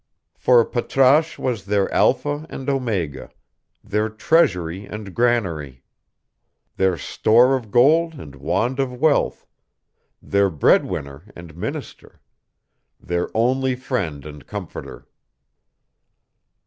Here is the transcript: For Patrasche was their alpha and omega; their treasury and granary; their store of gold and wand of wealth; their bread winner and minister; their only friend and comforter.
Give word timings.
For 0.33 0.65
Patrasche 0.65 1.37
was 1.39 1.65
their 1.65 1.87
alpha 1.93 2.47
and 2.49 2.67
omega; 2.71 3.29
their 3.83 4.09
treasury 4.09 4.83
and 4.87 5.13
granary; 5.13 5.83
their 6.75 6.97
store 6.97 7.55
of 7.55 7.69
gold 7.69 8.15
and 8.15 8.35
wand 8.35 8.79
of 8.79 8.91
wealth; 8.91 9.45
their 10.19 10.49
bread 10.49 10.85
winner 10.85 11.25
and 11.35 11.55
minister; 11.55 12.19
their 12.99 13.29
only 13.35 13.75
friend 13.75 14.25
and 14.25 14.47
comforter. 14.47 15.07